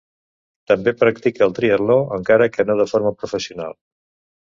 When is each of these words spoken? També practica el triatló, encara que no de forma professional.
També 0.71 0.93
practica 1.01 1.45
el 1.47 1.55
triatló, 1.61 1.99
encara 2.19 2.51
que 2.57 2.69
no 2.71 2.81
de 2.83 2.91
forma 2.97 3.17
professional. 3.23 3.83